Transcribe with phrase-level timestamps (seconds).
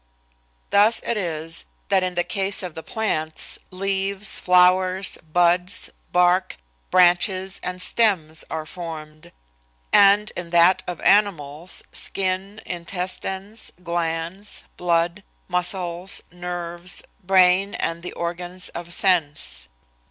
[0.71, 6.57] Thus it is that in the case of the plants leaves, flowers, buds, bark,
[6.89, 9.31] branches and stems are formed,
[9.93, 18.69] and in that of animals skin, intestines, glands, blood, muscles, nerves, brain and the organs
[18.69, 19.67] of sense.